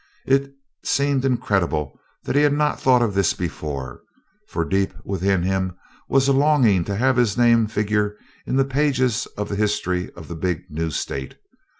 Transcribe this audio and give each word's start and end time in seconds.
It 0.25 0.55
seemed 0.83 1.25
incredible 1.25 1.99
that 2.23 2.35
he 2.35 2.41
had 2.41 2.53
not 2.53 2.81
thought 2.81 3.03
of 3.03 3.13
this 3.13 3.35
before, 3.35 4.01
for 4.47 4.65
deep 4.65 4.93
within 5.05 5.43
him 5.43 5.75
was 6.09 6.27
a 6.27 6.33
longing 6.33 6.83
to 6.85 6.95
have 6.95 7.17
his 7.17 7.37
name 7.37 7.67
figure 7.67 8.17
in 8.47 8.55
the 8.55 8.65
pages 8.65 9.27
of 9.37 9.47
the 9.49 9.55
history 9.55 10.09
of 10.15 10.27
the 10.27 10.33
big 10.35 10.63
new 10.71 10.89
state. 10.89 11.37